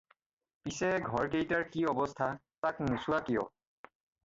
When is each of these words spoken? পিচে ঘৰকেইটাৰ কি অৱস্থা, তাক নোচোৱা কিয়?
পিচে 0.67 0.89
ঘৰকেইটাৰ 1.09 1.67
কি 1.75 1.85
অৱস্থা, 1.93 2.31
তাক 2.65 2.83
নোচোৱা 2.89 3.23
কিয়? 3.31 3.49